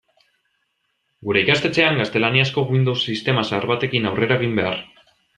[1.27, 4.81] Gure ikastetxean gaztelaniazko Windows sistema zahar batekin aurrera egin behar.